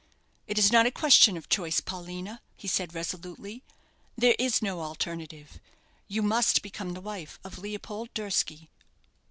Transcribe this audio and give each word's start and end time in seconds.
It 0.47 0.57
is 0.57 0.71
not 0.71 0.87
a 0.87 0.91
question 0.91 1.37
of 1.37 1.47
choice, 1.47 1.79
Paulina,' 1.79 2.41
he 2.55 2.67
said, 2.67 2.95
resolutely; 2.95 3.61
'there 4.17 4.33
is 4.39 4.59
no 4.59 4.81
alternative. 4.81 5.59
You 6.07 6.23
must 6.23 6.63
become 6.63 6.93
the 6.95 7.01
wife 7.01 7.37
of 7.43 7.59
Leopold 7.59 8.11
Durski.'" 8.15 8.71